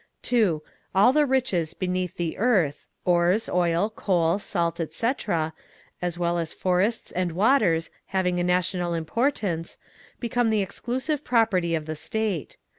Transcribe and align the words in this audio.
2. 0.23 0.63
All 0.95 1.13
the 1.13 1.27
riches 1.27 1.75
beneath 1.75 2.17
the 2.17 2.35
earth—ores, 2.39 3.47
oil, 3.47 3.91
coal, 3.91 4.39
salt, 4.39 4.79
etc.—as 4.79 6.17
well 6.17 6.39
as 6.39 6.53
forests 6.53 7.11
and 7.11 7.33
waters 7.33 7.91
having 8.07 8.39
a 8.39 8.43
national 8.43 8.95
importance, 8.95 9.77
become 10.19 10.49
the 10.49 10.63
exclusive 10.63 11.23
property 11.23 11.75
of 11.75 11.85
the 11.85 11.93
State. 11.95 12.57